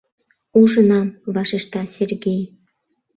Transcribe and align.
—Ужынам,— 0.59 1.07
вашешта 1.33 1.81
Сергей. 1.93 2.41